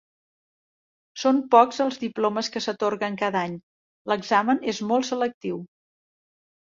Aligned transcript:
Són 1.23 1.41
pocs 1.55 1.81
els 1.85 1.99
diplomes 2.05 2.49
que 2.55 2.63
s'atorguen 2.67 3.19
cada 3.21 3.43
any; 3.49 3.61
l'examen 4.13 4.63
és 4.75 4.81
molt 4.93 5.09
selectiu. 5.11 5.61